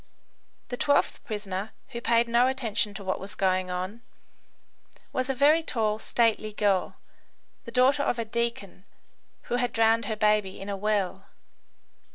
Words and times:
The 0.69 0.77
twelfth 0.77 1.23
prisoner, 1.25 1.73
who 1.89 2.01
paid 2.01 2.27
no 2.27 2.47
attention 2.47 2.95
to 2.95 3.03
what 3.03 3.19
was 3.19 3.35
going 3.35 3.69
on, 3.69 4.01
was 5.13 5.29
a 5.29 5.35
very 5.35 5.61
tall, 5.61 5.99
stately 5.99 6.53
girl, 6.53 6.95
the 7.65 7.71
daughter 7.71 8.01
of 8.01 8.17
a 8.17 8.25
deacon, 8.25 8.85
who 9.43 9.57
had 9.57 9.71
drowned 9.71 10.05
her 10.05 10.15
baby 10.15 10.59
in 10.59 10.69
a 10.69 10.75
well. 10.75 11.25